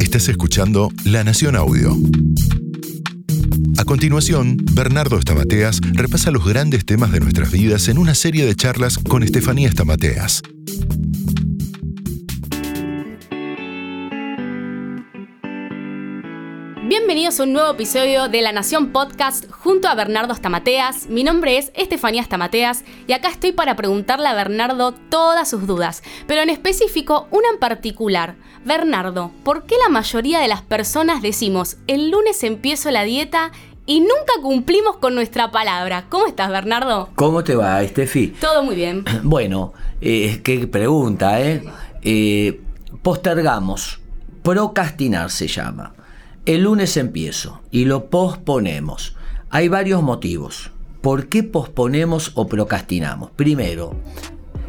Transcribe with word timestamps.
Estás 0.00 0.28
escuchando 0.28 0.90
La 1.04 1.24
Nación 1.24 1.56
Audio. 1.56 1.96
A 3.78 3.84
continuación, 3.84 4.58
Bernardo 4.72 5.18
Estamateas 5.18 5.80
repasa 5.92 6.30
los 6.30 6.44
grandes 6.44 6.84
temas 6.84 7.12
de 7.12 7.20
nuestras 7.20 7.50
vidas 7.50 7.88
en 7.88 7.98
una 7.98 8.14
serie 8.14 8.44
de 8.44 8.54
charlas 8.54 8.98
con 8.98 9.22
Estefanía 9.22 9.68
Estamateas. 9.68 10.42
Bienvenidos 17.32 17.48
a 17.48 17.48
un 17.48 17.52
nuevo 17.54 17.72
episodio 17.72 18.28
de 18.28 18.42
La 18.42 18.52
Nación 18.52 18.92
Podcast 18.92 19.50
junto 19.50 19.88
a 19.88 19.94
Bernardo 19.94 20.34
Stamateas. 20.34 21.06
Mi 21.06 21.24
nombre 21.24 21.56
es 21.56 21.72
Estefanía 21.74 22.22
Stamateas 22.22 22.84
y 23.06 23.14
acá 23.14 23.30
estoy 23.30 23.52
para 23.52 23.74
preguntarle 23.74 24.28
a 24.28 24.34
Bernardo 24.34 24.92
todas 25.08 25.48
sus 25.48 25.66
dudas, 25.66 26.02
pero 26.26 26.42
en 26.42 26.50
específico 26.50 27.28
una 27.30 27.48
en 27.48 27.58
particular. 27.58 28.34
Bernardo, 28.66 29.30
¿por 29.44 29.64
qué 29.64 29.76
la 29.82 29.88
mayoría 29.88 30.40
de 30.40 30.48
las 30.48 30.60
personas 30.60 31.22
decimos 31.22 31.78
el 31.86 32.10
lunes 32.10 32.44
empiezo 32.44 32.90
la 32.90 33.04
dieta 33.04 33.50
y 33.86 34.00
nunca 34.00 34.34
cumplimos 34.42 34.98
con 34.98 35.14
nuestra 35.14 35.50
palabra? 35.50 36.04
¿Cómo 36.10 36.26
estás, 36.26 36.50
Bernardo? 36.50 37.08
¿Cómo 37.14 37.42
te 37.42 37.54
va, 37.54 37.82
Estefi? 37.82 38.28
Todo 38.42 38.62
muy 38.62 38.74
bien. 38.74 39.06
Bueno, 39.22 39.72
eh, 40.02 40.42
qué 40.44 40.66
pregunta, 40.66 41.40
¿eh? 41.40 41.64
¿eh? 42.02 42.60
Postergamos. 43.00 44.00
Procrastinar 44.42 45.30
se 45.30 45.48
llama. 45.48 45.94
El 46.44 46.62
lunes 46.62 46.96
empiezo 46.96 47.60
y 47.70 47.84
lo 47.84 48.06
posponemos. 48.06 49.14
Hay 49.50 49.68
varios 49.68 50.02
motivos. 50.02 50.72
¿Por 51.00 51.28
qué 51.28 51.44
posponemos 51.44 52.32
o 52.34 52.48
procrastinamos? 52.48 53.30
Primero, 53.30 53.94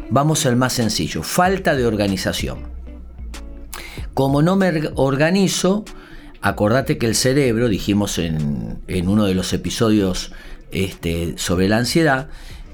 vamos 0.08 0.46
al 0.46 0.54
más 0.54 0.74
sencillo, 0.74 1.24
falta 1.24 1.74
de 1.74 1.84
organización. 1.84 2.58
Como 4.14 4.40
no 4.40 4.54
me 4.54 4.88
organizo, 4.94 5.84
acordate 6.40 6.96
que 6.96 7.06
el 7.06 7.16
cerebro, 7.16 7.68
dijimos 7.68 8.18
en, 8.18 8.78
uno 9.08 9.24
de 9.24 9.34
los 9.34 9.52
episodios 9.52 10.30
este, 10.70 11.34
sobre 11.38 11.68
la 11.68 11.78
ansiedad, 11.78 12.28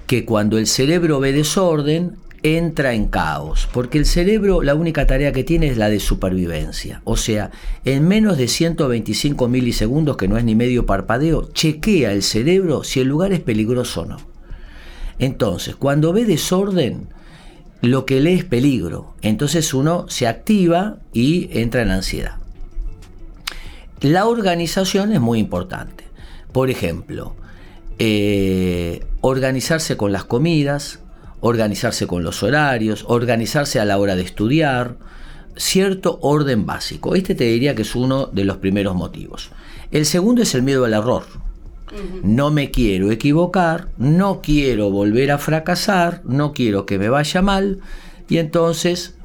que 0.07 0.27
cuando 0.27 0.59
el 0.59 0.67
cerebro 0.67 1.21
ve 1.21 1.33
desorden, 1.33 2.17
entra 2.43 2.95
en 2.95 3.07
caos, 3.09 3.69
porque 3.73 3.99
el 3.99 4.07
cerebro 4.07 4.63
la 4.63 4.75
única 4.75 5.07
tarea 5.07 5.33
que 5.33 5.45
tiene 5.45 5.69
es 5.69 5.77
la 5.77 5.89
de 5.89 6.01
supervivencia. 6.01 7.03
O 7.05 7.17
sea, 7.17 7.51
en 7.85 8.07
menos 8.09 8.39
de 8.39 8.49
125 8.49 9.49
milisegundos, 9.49 10.17
que 10.17 10.29
no 10.29 10.39
es 10.39 10.45
ni 10.45 10.55
medio 10.55 10.87
parpadeo, 10.87 11.51
chequea 11.53 12.13
el 12.13 12.23
cerebro 12.23 12.85
si 12.85 13.01
el 13.01 13.09
lugar 13.09 13.33
es 13.33 13.41
peligroso 13.41 14.03
o 14.03 14.07
no. 14.07 14.17
Entonces, 15.19 15.77
cuando 15.77 16.13
ve 16.13 16.25
desorden, 16.25 17.09
lo 17.83 18.07
que 18.07 18.21
lee 18.21 18.35
es 18.35 18.45
peligro. 18.45 19.15
Entonces 19.23 19.73
uno 19.75 20.07
se 20.09 20.27
activa 20.27 20.99
y 21.13 21.49
entra 21.59 21.83
en 21.83 21.91
ansiedad. 21.91 22.37
La 24.01 24.27
organización 24.27 25.13
es 25.13 25.21
muy 25.21 25.39
importante. 25.39 26.05
Por 26.53 26.71
ejemplo, 26.71 27.35
eh, 27.99 29.05
organizarse 29.21 29.97
con 29.97 30.13
las 30.13 30.25
comidas, 30.25 31.01
organizarse 31.41 32.07
con 32.07 32.23
los 32.23 32.43
horarios, 32.43 33.05
organizarse 33.09 33.81
a 33.81 33.85
la 33.85 33.99
hora 33.99 34.17
de 34.17 34.23
estudiar, 34.23 34.97
cierto 35.57 36.19
orden 36.23 36.67
básico. 36.67 37.15
Este 37.15 37.35
te 37.35 37.45
diría 37.45 37.75
que 37.75 37.83
es 37.83 37.95
uno 37.95 38.27
de 38.27 38.45
los 38.45 38.59
primeros 38.59 38.95
motivos. 38.95 39.51
El 39.91 40.07
segundo 40.07 40.43
es 40.43 40.55
el 40.55 40.63
miedo 40.63 40.85
al 40.85 40.95
error. 40.95 41.25
No 42.23 42.51
me 42.51 42.71
quiero 42.71 43.11
equivocar, 43.11 43.89
no 43.99 44.41
quiero 44.43 44.91
volver 44.91 45.33
a 45.33 45.39
fracasar, 45.39 46.23
no 46.25 46.53
quiero 46.53 46.87
que 46.87 46.99
me 46.99 47.09
vaya 47.09 47.43
mal 47.43 47.81
y 48.29 48.39
entonces 48.39 49.17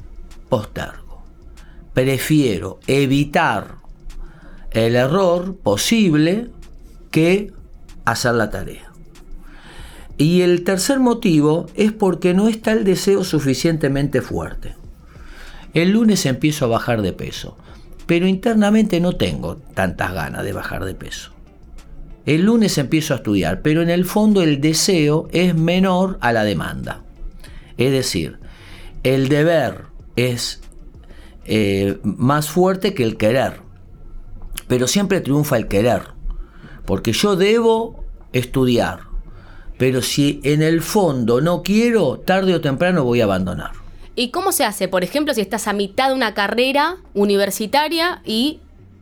postergo. 0.48 1.22
Prefiero 1.94 2.80
evitar 2.88 3.76
el 4.72 4.96
error 4.96 5.56
posible 5.56 6.48
que 7.10 7.52
hacer 8.04 8.34
la 8.34 8.50
tarea. 8.50 8.85
Y 10.18 10.40
el 10.40 10.64
tercer 10.64 10.98
motivo 10.98 11.66
es 11.74 11.92
porque 11.92 12.32
no 12.32 12.48
está 12.48 12.72
el 12.72 12.84
deseo 12.84 13.22
suficientemente 13.22 14.22
fuerte. 14.22 14.74
El 15.74 15.90
lunes 15.90 16.24
empiezo 16.24 16.64
a 16.64 16.68
bajar 16.68 17.02
de 17.02 17.12
peso, 17.12 17.56
pero 18.06 18.26
internamente 18.26 18.98
no 19.00 19.12
tengo 19.16 19.56
tantas 19.74 20.14
ganas 20.14 20.44
de 20.44 20.52
bajar 20.52 20.84
de 20.84 20.94
peso. 20.94 21.32
El 22.24 22.46
lunes 22.46 22.78
empiezo 22.78 23.14
a 23.14 23.18
estudiar, 23.18 23.62
pero 23.62 23.82
en 23.82 23.90
el 23.90 24.04
fondo 24.04 24.42
el 24.42 24.60
deseo 24.60 25.28
es 25.32 25.54
menor 25.54 26.18
a 26.20 26.32
la 26.32 26.44
demanda. 26.44 27.04
Es 27.76 27.92
decir, 27.92 28.38
el 29.02 29.28
deber 29.28 29.84
es 30.16 30.60
eh, 31.44 31.98
más 32.02 32.48
fuerte 32.48 32.94
que 32.94 33.04
el 33.04 33.16
querer, 33.16 33.60
pero 34.66 34.88
siempre 34.88 35.20
triunfa 35.20 35.56
el 35.56 35.68
querer, 35.68 36.02
porque 36.84 37.12
yo 37.12 37.36
debo 37.36 38.04
estudiar, 38.32 39.00
pero 39.78 40.02
si 40.02 40.40
en 40.44 40.62
el 40.62 40.82
fondo 40.82 41.40
no 41.40 41.62
quiero, 41.62 42.18
tarde 42.18 42.54
o 42.54 42.60
temprano 42.60 43.04
voy 43.04 43.20
a 43.20 43.24
abandonar. 43.24 43.72
¿Y 44.14 44.30
cómo 44.30 44.52
se 44.52 44.64
hace? 44.64 44.88
Por 44.88 45.04
ejemplo, 45.04 45.34
si 45.34 45.42
estás 45.42 45.68
a 45.68 45.74
mitad 45.74 46.08
de 46.08 46.14
una 46.14 46.32
carrera 46.32 46.96
universitaria 47.12 48.22
y 48.24 48.60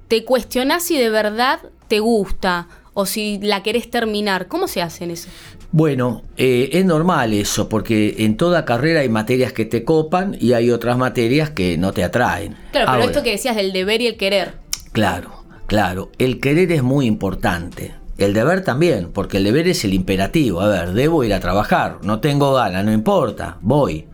te 0.09 0.25
cuestionás 0.25 0.83
si 0.83 0.99
de 0.99 1.09
verdad 1.09 1.61
te 1.89 2.01
gusta 2.01 2.67
o 2.95 3.07
si 3.07 3.39
la 3.41 3.63
querés 3.63 3.91
terminar. 3.91 4.49
¿Cómo 4.49 4.69
se 4.69 4.83
hace 4.83 5.05
en 5.05 5.13
eso? 5.13 5.29
Bueno, 5.73 6.23
eh, 6.37 6.71
es 6.73 6.85
normal 6.85 7.33
eso, 7.33 7.69
porque 7.69 8.15
en 8.19 8.37
toda 8.37 8.65
carrera 8.65 9.01
hay 9.01 9.09
materias 9.09 9.53
que 9.53 9.65
te 9.65 9.85
copan 9.85 10.37
y 10.41 10.53
hay 10.53 10.71
otras 10.71 10.97
materias 10.97 11.51
que 11.51 11.77
no 11.77 11.93
te 11.93 12.05
atraen. 12.05 12.57
Claro, 12.71 12.93
pero 12.93 13.05
esto 13.05 13.23
que 13.25 13.33
decías 13.33 13.57
del 13.57 13.73
deber 13.73 14.01
y 14.01 14.07
el 14.07 14.17
querer. 14.17 14.55
Claro, 14.93 15.45
claro. 15.67 16.11
El 16.19 16.39
querer 16.41 16.71
es 16.71 16.85
muy 16.85 17.07
importante. 17.07 17.95
El 18.17 18.33
deber 18.33 18.63
también, 18.63 19.11
porque 19.13 19.39
el 19.39 19.45
deber 19.45 19.67
es 19.69 19.85
el 19.85 19.95
imperativo. 19.95 20.61
A 20.61 20.69
ver, 20.69 20.93
debo 20.93 21.25
ir 21.25 21.35
a 21.35 21.41
trabajar, 21.41 21.99
no 22.03 22.21
tengo 22.21 22.55
ganas, 22.55 22.85
no 22.85 22.93
importa, 22.93 23.59
voy. 23.61 24.07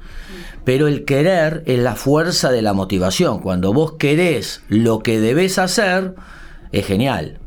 Pero 0.64 0.88
el 0.88 1.04
querer 1.04 1.62
es 1.66 1.78
la 1.78 1.96
fuerza 1.96 2.50
de 2.50 2.62
la 2.62 2.72
motivación. 2.72 3.40
Cuando 3.40 3.72
vos 3.72 3.92
querés 3.98 4.62
lo 4.68 5.00
que 5.00 5.20
debes 5.20 5.58
hacer, 5.58 6.14
es 6.72 6.86
genial. 6.86 7.38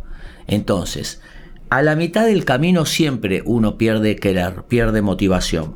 Entonces, 0.47 1.21
a 1.69 1.81
la 1.81 1.95
mitad 1.95 2.25
del 2.25 2.45
camino 2.45 2.85
siempre 2.85 3.41
uno 3.45 3.77
pierde 3.77 4.15
querer, 4.15 4.63
pierde 4.67 5.01
motivación. 5.01 5.75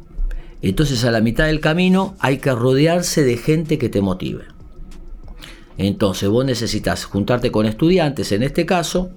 Entonces 0.61 1.03
a 1.05 1.11
la 1.11 1.21
mitad 1.21 1.45
del 1.45 1.59
camino 1.59 2.15
hay 2.19 2.37
que 2.37 2.51
rodearse 2.51 3.23
de 3.23 3.37
gente 3.37 3.77
que 3.77 3.89
te 3.89 4.01
motive. 4.01 4.43
Entonces 5.77 6.29
vos 6.29 6.45
necesitas 6.45 7.05
juntarte 7.05 7.51
con 7.51 7.65
estudiantes, 7.65 8.31
en 8.31 8.43
este 8.43 8.65
caso, 8.65 9.11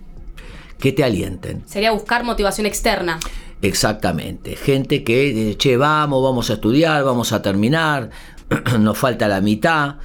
que 0.80 0.92
te 0.92 1.04
alienten. 1.04 1.62
Sería 1.66 1.92
buscar 1.92 2.24
motivación 2.24 2.66
externa. 2.66 3.20
Exactamente, 3.62 4.56
gente 4.56 5.04
que, 5.04 5.54
che, 5.58 5.76
vamos, 5.76 6.22
vamos 6.22 6.50
a 6.50 6.54
estudiar, 6.54 7.04
vamos 7.04 7.32
a 7.32 7.42
terminar, 7.42 8.10
nos 8.80 8.98
falta 8.98 9.28
la 9.28 9.40
mitad. 9.40 9.96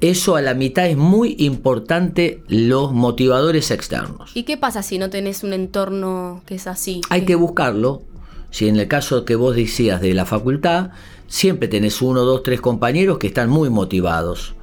Eso 0.00 0.36
a 0.36 0.42
la 0.42 0.54
mitad 0.54 0.86
es 0.86 0.96
muy 0.96 1.36
importante 1.38 2.42
los 2.48 2.92
motivadores 2.92 3.70
externos. 3.70 4.30
¿Y 4.34 4.42
qué 4.42 4.56
pasa 4.56 4.82
si 4.82 4.98
no 4.98 5.08
tenés 5.08 5.42
un 5.42 5.52
entorno 5.52 6.42
que 6.46 6.56
es 6.56 6.66
así? 6.66 7.00
Hay 7.08 7.24
que 7.24 7.34
buscarlo. 7.34 8.02
Si 8.50 8.68
en 8.68 8.76
el 8.78 8.88
caso 8.88 9.24
que 9.24 9.36
vos 9.36 9.56
decías 9.56 10.00
de 10.00 10.12
la 10.14 10.26
facultad, 10.26 10.90
siempre 11.28 11.68
tenés 11.68 12.02
uno, 12.02 12.22
dos, 12.22 12.42
tres 12.42 12.60
compañeros 12.60 13.18
que 13.18 13.26
están 13.26 13.48
muy 13.48 13.70
motivados. 13.70 14.54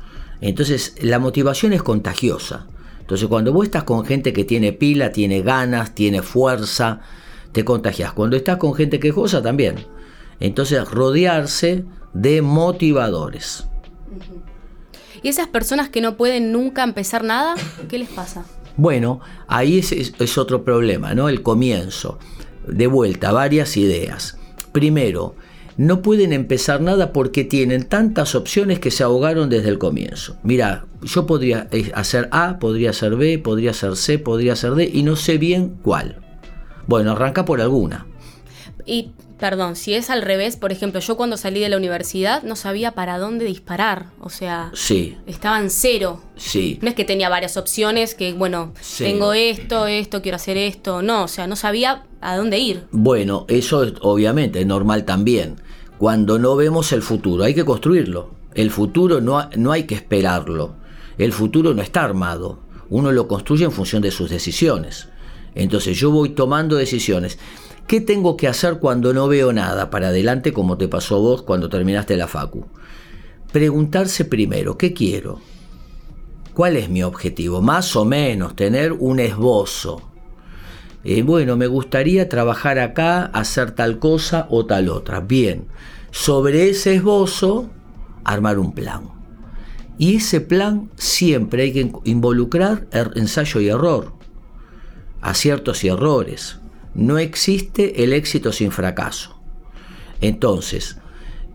Entonces 0.42 0.96
la 1.02 1.20
motivación 1.20 1.74
es 1.74 1.82
contagiosa. 1.84 2.68
Entonces 3.04 3.28
cuando 3.28 3.52
vos 3.52 3.66
estás 3.66 3.84
con 3.84 4.06
gente 4.06 4.32
que 4.32 4.46
tiene 4.46 4.72
pila, 4.72 5.12
tiene 5.12 5.42
ganas, 5.42 5.94
tiene 5.94 6.22
fuerza, 6.22 7.02
te 7.52 7.66
contagias. 7.66 8.14
Cuando 8.14 8.38
estás 8.38 8.56
con 8.56 8.74
gente 8.76 8.98
quejosa 8.98 9.42
también. 9.42 9.76
Entonces 10.40 10.90
rodearse 10.90 11.84
de 12.14 12.42
motivadores. 12.42 13.66
¿Y 15.22 15.28
esas 15.28 15.50
personas 15.50 15.90
que 15.90 16.00
no 16.00 16.16
pueden 16.16 16.54
nunca 16.54 16.82
empezar 16.82 17.26
nada, 17.26 17.56
qué 17.90 17.98
les 17.98 18.08
pasa? 18.08 18.46
Bueno, 18.78 19.20
ahí 19.48 19.80
es, 19.80 19.92
es, 19.92 20.38
otro 20.38 20.64
problema, 20.64 21.14
¿no? 21.14 21.28
El 21.28 21.42
comienzo. 21.42 22.20
De 22.66 22.88
vuelta, 22.88 23.34
varias 23.34 23.76
ideas. 23.76 24.38
Primero, 24.72 25.36
no 25.78 26.02
pueden 26.02 26.34
empezar 26.34 26.82
nada 26.82 27.14
porque 27.14 27.44
tienen 27.44 27.84
tantas 27.86 28.36
opciones 28.36 28.80
que 28.80 28.92
se 28.92 29.04
ahogaron 29.04 29.50
desde 29.50 29.70
el 29.70 29.80
comienzo. 29.80 30.38
Mira, 30.44 30.86
yo 31.02 31.26
podría 31.26 31.68
eh, 31.72 31.92
hacer 31.96 32.30
A, 32.32 32.60
podría 32.60 32.92
hacer 32.92 33.16
B, 33.16 33.40
podría 33.40 33.72
hacer 33.72 33.96
C, 33.96 34.20
podría 34.20 34.54
hacer 34.54 34.76
D 34.76 34.90
y 34.94 35.04
no 35.04 35.16
sé 35.16 35.38
bien 35.38 35.76
cuál. 35.82 36.18
Bueno, 36.88 37.12
arranca 37.12 37.46
por 37.46 37.62
alguna. 37.62 38.06
Y, 38.86 39.12
perdón, 39.40 39.76
si 39.76 39.94
es 39.94 40.10
al 40.10 40.22
revés, 40.22 40.58
por 40.58 40.72
ejemplo, 40.72 41.00
yo 41.00 41.18
cuando 41.18 41.38
salí 41.38 41.60
de 41.60 41.70
la 41.70 41.78
universidad 41.78 42.44
no 42.44 42.56
sabía 42.56 42.92
para 42.92 43.18
dónde 43.18 43.46
disparar. 43.46 44.08
O 44.20 44.30
sea, 44.30 44.72
sí. 44.74 45.18
estaba 45.26 45.60
en 45.60 45.70
cero. 45.70 46.22
Sí. 46.36 46.80
No 46.82 46.90
es 46.90 46.96
que 46.96 47.06
tenía 47.06 47.30
varias 47.30 47.58
opciones, 47.58 48.16
que, 48.16 48.34
bueno, 48.34 48.74
tengo 48.98 49.34
esto, 49.34 49.88
esto, 49.88 50.22
quiero 50.22 50.36
hacer 50.36 50.58
esto. 50.58 51.02
No, 51.02 51.24
o 51.24 51.28
sea, 51.28 51.48
no 51.48 51.56
sabía 51.56 52.04
a 52.22 52.36
dónde 52.36 52.60
ir. 52.60 52.86
Bueno, 52.92 53.46
eso 53.48 53.84
es, 53.84 53.94
obviamente 54.02 54.62
es 54.62 54.66
normal 54.66 55.06
también. 55.06 55.56
Cuando 55.98 56.40
no 56.40 56.56
vemos 56.56 56.92
el 56.92 57.02
futuro, 57.02 57.44
hay 57.44 57.54
que 57.54 57.66
construirlo. 57.66 58.32
El 58.56 58.72
futuro 58.72 59.22
no, 59.22 59.50
no 59.56 59.72
hay 59.72 59.84
que 59.84 59.96
esperarlo. 59.96 60.76
El 61.18 61.32
futuro 61.32 61.74
no 61.74 61.82
está 61.82 62.04
armado. 62.04 62.60
Uno 62.90 63.12
lo 63.12 63.28
construye 63.28 63.66
en 63.66 63.72
función 63.72 64.02
de 64.02 64.12
sus 64.12 64.30
decisiones. 64.30 65.08
Entonces 65.56 65.98
yo 65.98 66.12
voy 66.12 66.30
tomando 66.30 66.76
decisiones. 66.76 67.38
¿Qué 67.88 68.02
tengo 68.02 68.38
que 68.38 68.48
hacer 68.48 68.80
cuando 68.80 69.14
no 69.14 69.28
veo 69.28 69.52
nada 69.54 69.90
para 69.90 70.08
adelante 70.08 70.54
como 70.54 70.78
te 70.78 70.88
pasó 70.88 71.20
vos 71.20 71.42
cuando 71.44 71.70
terminaste 71.70 72.18
la 72.18 72.28
facu? 72.28 72.66
Preguntarse 73.52 74.26
primero, 74.26 74.78
¿qué 74.78 74.94
quiero? 74.94 75.40
¿Cuál 76.54 76.78
es 76.78 76.90
mi 76.90 77.04
objetivo? 77.04 77.62
Más 77.62 77.96
o 77.96 78.06
menos, 78.06 78.56
tener 78.56 78.94
un 78.94 79.20
esbozo. 79.20 80.02
Eh, 81.04 81.22
bueno, 81.22 81.58
me 81.58 81.68
gustaría 81.68 82.30
trabajar 82.30 82.80
acá, 82.80 83.26
hacer 83.26 83.72
tal 83.72 84.00
cosa 84.00 84.48
o 84.50 84.66
tal 84.66 84.88
otra. 84.90 85.20
Bien, 85.20 85.66
sobre 86.12 86.70
ese 86.70 86.96
esbozo, 86.96 87.70
armar 88.24 88.60
un 88.60 88.74
plan. 88.74 89.10
Y 89.98 90.16
ese 90.16 90.42
plan 90.42 90.90
siempre 90.96 91.64
hay 91.64 91.74
que 91.74 91.92
involucrar 92.06 92.88
er, 92.92 93.12
ensayo 93.16 93.60
y 93.60 93.68
error, 93.68 94.14
aciertos 95.22 95.84
y 95.84 95.90
errores. 95.90 96.60
No 96.96 97.18
existe 97.18 98.04
el 98.04 98.14
éxito 98.14 98.52
sin 98.52 98.72
fracaso. 98.72 99.40
Entonces, 100.22 100.98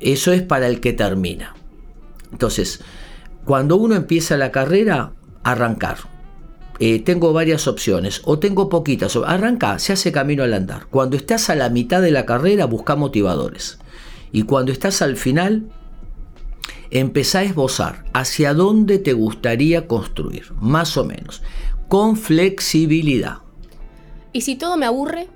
eso 0.01 0.33
es 0.33 0.43
para 0.43 0.67
el 0.67 0.81
que 0.81 0.93
termina. 0.93 1.55
Entonces, 2.33 2.81
cuando 3.45 3.77
uno 3.77 3.95
empieza 3.95 4.37
la 4.37 4.51
carrera, 4.51 5.13
arrancar. 5.43 5.99
Eh, 6.81 7.01
tengo 7.01 7.33
varias 7.33 7.67
opciones 7.67 8.21
o 8.25 8.39
tengo 8.39 8.69
poquitas. 8.69 9.17
Arranca, 9.17 9.79
se 9.79 9.93
hace 9.93 10.13
camino 10.13 10.45
al 10.45 10.55
andar. 10.55 10.87
Cuando 10.91 11.17
estás 11.17 11.51
a 11.51 11.57
la 11.57 11.71
mitad 11.71 12.01
de 12.03 12.11
la 12.11 12.27
carrera, 12.27 12.67
busca 12.67 12.95
motivadores. 12.95 13.79
Y 14.31 14.43
cuando 14.43 14.71
estás 14.71 15.03
al 15.03 15.17
final, 15.17 15.71
empezá 16.91 17.41
a 17.41 17.45
esbozar 17.45 18.05
hacia 18.13 18.55
dónde 18.55 18.99
te 18.99 19.13
gustaría 19.13 19.87
construir, 19.87 20.53
más 20.61 20.97
o 20.97 21.05
menos, 21.05 21.43
con 21.89 22.17
flexibilidad. 22.17 23.39
¿Y 24.33 24.43
si 24.43 24.57
todo 24.57 24.77
me 24.77 24.87
aburre? 24.87 25.29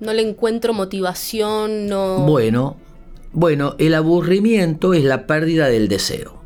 No 0.00 0.12
le 0.12 0.28
encuentro 0.28 0.74
motivación, 0.74 1.86
no... 1.86 2.26
Bueno, 2.26 2.76
bueno, 3.32 3.74
el 3.78 3.94
aburrimiento 3.94 4.94
es 4.94 5.04
la 5.04 5.26
pérdida 5.26 5.68
del 5.68 5.88
deseo. 5.88 6.42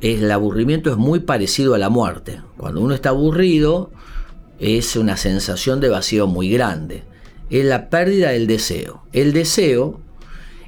El 0.00 0.30
aburrimiento 0.30 0.90
es 0.90 0.96
muy 0.96 1.20
parecido 1.20 1.74
a 1.74 1.78
la 1.78 1.88
muerte. 1.88 2.40
Cuando 2.56 2.80
uno 2.80 2.94
está 2.94 3.10
aburrido, 3.10 3.90
es 4.58 4.96
una 4.96 5.16
sensación 5.16 5.80
de 5.80 5.88
vacío 5.88 6.26
muy 6.26 6.50
grande. 6.50 7.04
Es 7.50 7.64
la 7.64 7.88
pérdida 7.88 8.30
del 8.30 8.46
deseo. 8.46 9.02
El 9.12 9.32
deseo 9.32 10.00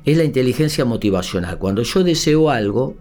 es 0.04 0.16
la 0.16 0.24
inteligencia 0.24 0.84
motivacional. 0.84 1.58
Cuando 1.58 1.82
yo 1.82 2.02
deseo 2.02 2.50
algo, 2.50 2.96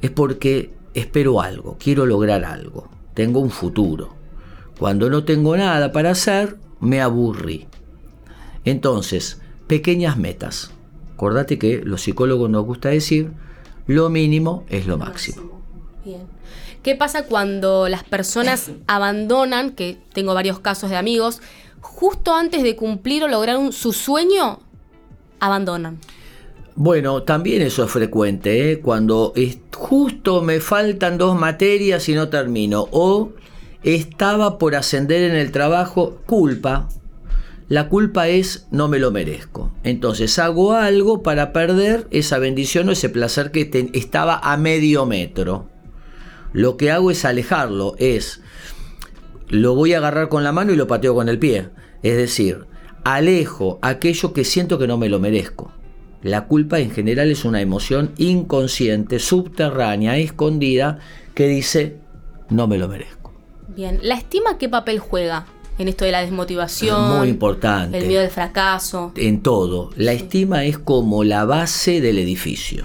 es 0.00 0.10
porque 0.10 0.72
espero 0.94 1.40
algo, 1.40 1.76
quiero 1.78 2.06
lograr 2.06 2.44
algo, 2.44 2.90
tengo 3.14 3.40
un 3.40 3.50
futuro. 3.50 4.14
Cuando 4.82 5.08
no 5.08 5.22
tengo 5.22 5.56
nada 5.56 5.92
para 5.92 6.10
hacer, 6.10 6.56
me 6.80 7.00
aburrí. 7.00 7.68
Entonces, 8.64 9.40
pequeñas 9.68 10.16
metas. 10.16 10.72
Acordate 11.14 11.56
que 11.56 11.82
los 11.84 12.02
psicólogos 12.02 12.50
nos 12.50 12.64
gusta 12.64 12.88
decir, 12.88 13.30
lo 13.86 14.10
mínimo 14.10 14.64
es 14.68 14.88
lo 14.88 14.98
máximo. 14.98 15.62
Bien. 16.04 16.22
¿Qué 16.82 16.96
pasa 16.96 17.26
cuando 17.26 17.88
las 17.88 18.02
personas 18.02 18.72
abandonan, 18.88 19.70
que 19.70 19.98
tengo 20.12 20.34
varios 20.34 20.58
casos 20.58 20.90
de 20.90 20.96
amigos, 20.96 21.40
justo 21.80 22.34
antes 22.34 22.64
de 22.64 22.74
cumplir 22.74 23.22
o 23.22 23.28
lograr 23.28 23.72
su 23.72 23.92
sueño, 23.92 24.58
abandonan? 25.38 26.00
Bueno, 26.74 27.22
también 27.22 27.62
eso 27.62 27.84
es 27.84 27.90
frecuente, 27.92 28.72
¿eh? 28.72 28.80
cuando 28.80 29.32
justo 29.76 30.42
me 30.42 30.58
faltan 30.58 31.18
dos 31.18 31.38
materias 31.38 32.08
y 32.08 32.14
no 32.14 32.28
termino, 32.30 32.88
o 32.90 33.30
estaba 33.84 34.58
por 34.58 34.74
ascender 34.74 35.22
en 35.22 35.36
el 35.36 35.52
trabajo, 35.52 36.20
culpa. 36.26 36.88
La 37.68 37.88
culpa 37.88 38.28
es 38.28 38.66
no 38.70 38.88
me 38.88 38.98
lo 38.98 39.10
merezco. 39.10 39.72
Entonces 39.82 40.38
hago 40.38 40.74
algo 40.74 41.22
para 41.22 41.52
perder 41.52 42.06
esa 42.10 42.38
bendición 42.38 42.88
o 42.88 42.92
ese 42.92 43.08
placer 43.08 43.50
que 43.50 43.90
estaba 43.92 44.38
a 44.38 44.56
medio 44.56 45.06
metro. 45.06 45.68
Lo 46.52 46.76
que 46.76 46.90
hago 46.90 47.10
es 47.10 47.24
alejarlo, 47.24 47.94
es 47.98 48.42
lo 49.48 49.74
voy 49.74 49.92
a 49.92 49.98
agarrar 49.98 50.28
con 50.30 50.44
la 50.44 50.52
mano 50.52 50.72
y 50.72 50.76
lo 50.76 50.86
pateo 50.86 51.14
con 51.14 51.28
el 51.28 51.38
pie. 51.38 51.68
Es 52.02 52.16
decir, 52.16 52.64
alejo 53.04 53.78
aquello 53.82 54.32
que 54.32 54.44
siento 54.44 54.78
que 54.78 54.86
no 54.86 54.96
me 54.96 55.08
lo 55.08 55.20
merezco. 55.20 55.72
La 56.22 56.46
culpa 56.46 56.78
en 56.78 56.90
general 56.90 57.30
es 57.30 57.44
una 57.44 57.60
emoción 57.60 58.12
inconsciente, 58.16 59.18
subterránea, 59.18 60.16
escondida, 60.16 61.00
que 61.34 61.48
dice, 61.48 61.96
no 62.48 62.66
me 62.66 62.78
lo 62.78 62.88
merezco. 62.88 63.21
Bien, 63.74 64.00
¿la 64.02 64.16
estima 64.16 64.58
qué 64.58 64.68
papel 64.68 64.98
juega 64.98 65.46
en 65.78 65.88
esto 65.88 66.04
de 66.04 66.12
la 66.12 66.20
desmotivación? 66.20 67.18
Muy 67.18 67.28
importante. 67.28 67.96
El 67.96 68.06
miedo 68.06 68.22
al 68.22 68.30
fracaso. 68.30 69.12
En 69.16 69.42
todo. 69.42 69.90
La 69.96 70.12
estima 70.12 70.64
es 70.64 70.78
como 70.78 71.24
la 71.24 71.46
base 71.46 72.00
del 72.02 72.18
edificio. 72.18 72.84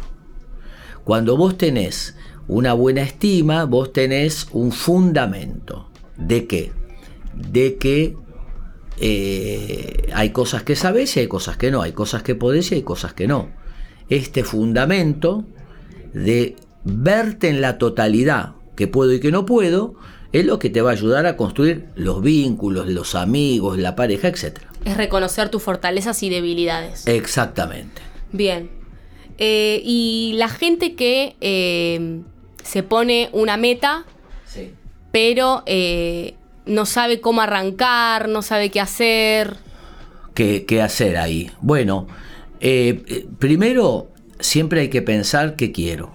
Cuando 1.04 1.36
vos 1.36 1.58
tenés 1.58 2.16
una 2.48 2.74
buena 2.74 3.02
estima, 3.02 3.66
vos 3.66 3.92
tenés 3.92 4.48
un 4.54 4.72
fundamento. 4.72 5.90
¿De 6.16 6.48
qué? 6.48 6.72
De 7.34 7.76
que 7.76 8.16
eh, 9.00 10.10
hay 10.14 10.30
cosas 10.30 10.64
que 10.64 10.76
sabes 10.76 11.18
y 11.18 11.20
hay 11.20 11.28
cosas 11.28 11.58
que 11.58 11.70
no, 11.70 11.82
hay 11.82 11.92
cosas 11.92 12.24
que 12.24 12.36
podés 12.36 12.72
y 12.72 12.76
hay 12.76 12.84
cosas 12.84 13.14
que 13.14 13.28
no. 13.28 13.50
Este 14.10 14.46
fundamento 14.46 15.44
de 16.14 16.56
verte 16.86 17.50
en 17.50 17.60
la 17.60 17.78
totalidad, 17.78 18.54
que 18.78 18.88
puedo 18.88 19.12
y 19.12 19.20
que 19.20 19.32
no 19.32 19.46
puedo, 19.46 19.96
es 20.34 20.46
lo 20.46 20.60
que 20.60 20.70
te 20.70 20.82
va 20.82 20.92
a 20.92 20.94
ayudar 20.94 21.26
a 21.26 21.38
construir 21.38 21.86
los 21.96 22.22
vínculos, 22.22 22.88
los 22.88 23.16
amigos, 23.16 23.78
la 23.78 23.96
pareja, 23.96 24.28
etc. 24.28 24.60
Es 24.86 24.98
reconocer 24.98 25.50
tus 25.50 25.64
fortalezas 25.64 26.22
y 26.24 26.30
debilidades. 26.30 27.08
Exactamente. 27.08 28.02
Bien. 28.32 28.70
Eh, 29.38 29.82
y 29.84 30.34
la 30.36 30.50
gente 30.50 30.96
que 30.96 31.36
eh, 31.42 32.22
se 32.64 32.84
pone 32.84 33.30
una 33.34 33.58
meta, 33.58 34.06
pero 35.12 35.64
no 36.66 36.86
sabe 36.86 37.22
cómo 37.22 37.42
arrancar, 37.42 38.28
no 38.28 38.42
sabe 38.42 38.70
qué 38.70 38.82
hacer. 38.82 39.56
¿Qué, 40.34 40.66
qué 40.66 40.82
hacer 40.82 41.18
ahí? 41.18 41.50
Bueno, 41.62 42.08
eh, 42.60 43.26
primero 43.40 44.10
siempre 44.40 44.82
hay 44.82 44.90
que 44.90 45.02
pensar 45.02 45.56
qué 45.56 45.72
quiero, 45.72 46.12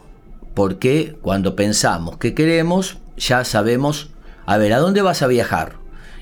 porque 0.55 1.17
cuando 1.23 1.57
pensamos 1.57 2.19
qué 2.19 2.35
queremos, 2.35 2.99
ya 3.17 3.45
sabemos, 3.45 4.11
a 4.47 4.57
ver, 4.57 4.73
¿a 4.73 4.79
dónde 4.79 5.03
vas 5.03 5.23
a 5.23 5.27
viajar? 5.27 5.77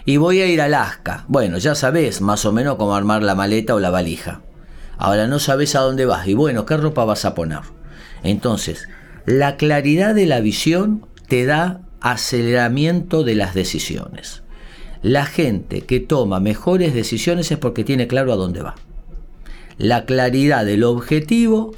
Y 0.04 0.16
voy 0.16 0.40
a 0.40 0.46
ir 0.46 0.60
a 0.60 0.64
Alaska. 0.64 1.24
Bueno, 1.28 1.58
ya 1.58 1.74
sabes 1.74 2.20
más 2.20 2.44
o 2.44 2.52
menos 2.52 2.76
cómo 2.76 2.94
armar 2.94 3.22
la 3.22 3.34
maleta 3.34 3.74
o 3.74 3.80
la 3.80 3.90
valija. 3.90 4.42
Ahora 4.98 5.26
no 5.26 5.38
sabes 5.38 5.74
a 5.74 5.80
dónde 5.80 6.04
vas 6.04 6.26
y 6.26 6.34
bueno, 6.34 6.66
¿qué 6.66 6.76
ropa 6.76 7.04
vas 7.04 7.24
a 7.24 7.34
poner? 7.34 7.60
Entonces, 8.22 8.88
la 9.26 9.56
claridad 9.56 10.14
de 10.14 10.26
la 10.26 10.40
visión 10.40 11.06
te 11.28 11.46
da 11.46 11.82
aceleramiento 12.00 13.22
de 13.22 13.34
las 13.34 13.54
decisiones. 13.54 14.42
La 15.02 15.24
gente 15.24 15.82
que 15.82 16.00
toma 16.00 16.40
mejores 16.40 16.92
decisiones 16.92 17.50
es 17.50 17.58
porque 17.58 17.84
tiene 17.84 18.06
claro 18.06 18.32
a 18.32 18.36
dónde 18.36 18.62
va. 18.62 18.74
La 19.78 20.04
claridad 20.04 20.66
del 20.66 20.84
objetivo 20.84 21.74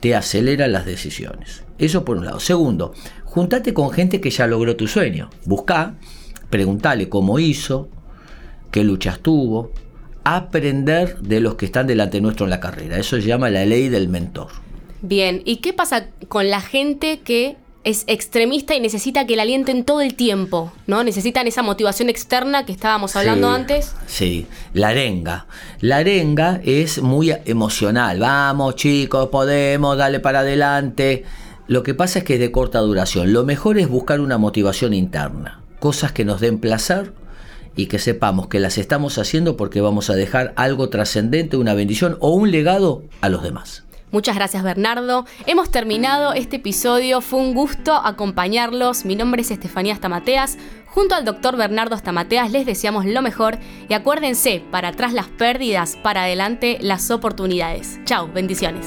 te 0.00 0.16
acelera 0.16 0.66
las 0.66 0.86
decisiones. 0.86 1.62
Eso 1.78 2.04
por 2.04 2.16
un 2.16 2.24
lado. 2.24 2.40
Segundo, 2.40 2.92
juntate 3.36 3.74
con 3.74 3.90
gente 3.90 4.18
que 4.18 4.30
ya 4.30 4.46
logró 4.46 4.76
tu 4.76 4.88
sueño. 4.88 5.28
Busca, 5.44 5.96
preguntale 6.48 7.10
cómo 7.10 7.38
hizo, 7.38 7.90
qué 8.70 8.82
luchas 8.82 9.18
tuvo, 9.18 9.72
aprender 10.24 11.18
de 11.18 11.40
los 11.40 11.56
que 11.56 11.66
están 11.66 11.86
delante 11.86 12.22
nuestro 12.22 12.46
en 12.46 12.50
la 12.50 12.60
carrera. 12.60 12.96
Eso 12.96 13.16
se 13.16 13.26
llama 13.26 13.50
la 13.50 13.66
ley 13.66 13.90
del 13.90 14.08
mentor. 14.08 14.48
Bien, 15.02 15.42
¿y 15.44 15.56
qué 15.56 15.74
pasa 15.74 16.06
con 16.28 16.48
la 16.48 16.62
gente 16.62 17.20
que 17.20 17.58
es 17.84 18.04
extremista 18.06 18.74
y 18.74 18.80
necesita 18.80 19.26
que 19.26 19.36
la 19.36 19.42
alienten 19.42 19.84
todo 19.84 20.00
el 20.00 20.14
tiempo, 20.14 20.72
¿no? 20.86 21.04
Necesitan 21.04 21.46
esa 21.46 21.62
motivación 21.62 22.08
externa 22.08 22.64
que 22.64 22.72
estábamos 22.72 23.16
hablando 23.16 23.50
antes. 23.50 23.94
Sí, 24.06 24.46
la 24.72 24.88
arenga. 24.88 25.46
La 25.80 25.98
arenga 25.98 26.58
es 26.64 27.02
muy 27.02 27.34
emocional. 27.44 28.18
Vamos, 28.18 28.76
chicos, 28.76 29.28
podemos, 29.28 29.98
dale 29.98 30.20
para 30.20 30.40
adelante. 30.40 31.24
Lo 31.68 31.82
que 31.82 31.94
pasa 31.94 32.20
es 32.20 32.24
que 32.24 32.34
es 32.34 32.40
de 32.40 32.52
corta 32.52 32.78
duración. 32.78 33.32
Lo 33.32 33.44
mejor 33.44 33.78
es 33.78 33.88
buscar 33.88 34.20
una 34.20 34.38
motivación 34.38 34.94
interna. 34.94 35.62
Cosas 35.80 36.12
que 36.12 36.24
nos 36.24 36.40
den 36.40 36.58
placer 36.58 37.12
y 37.74 37.86
que 37.86 37.98
sepamos 37.98 38.46
que 38.46 38.60
las 38.60 38.78
estamos 38.78 39.18
haciendo 39.18 39.56
porque 39.56 39.80
vamos 39.80 40.08
a 40.08 40.14
dejar 40.14 40.52
algo 40.56 40.88
trascendente, 40.90 41.56
una 41.56 41.74
bendición 41.74 42.18
o 42.20 42.30
un 42.30 42.52
legado 42.52 43.02
a 43.20 43.28
los 43.28 43.42
demás. 43.42 43.82
Muchas 44.12 44.36
gracias 44.36 44.62
Bernardo. 44.62 45.26
Hemos 45.46 45.70
terminado 45.70 46.32
este 46.32 46.56
episodio. 46.56 47.20
Fue 47.20 47.40
un 47.40 47.52
gusto 47.52 47.94
acompañarlos. 47.94 49.04
Mi 49.04 49.16
nombre 49.16 49.42
es 49.42 49.50
Estefanía 49.50 49.96
Stamateas. 49.96 50.58
Junto 50.86 51.16
al 51.16 51.24
doctor 51.24 51.56
Bernardo 51.56 51.96
Stamateas 51.96 52.52
les 52.52 52.64
deseamos 52.64 53.04
lo 53.06 53.20
mejor 53.22 53.58
y 53.88 53.92
acuérdense, 53.92 54.62
para 54.70 54.88
atrás 54.88 55.12
las 55.12 55.26
pérdidas, 55.26 55.96
para 55.96 56.22
adelante 56.22 56.78
las 56.80 57.10
oportunidades. 57.10 57.98
Chao, 58.04 58.30
bendiciones. 58.32 58.86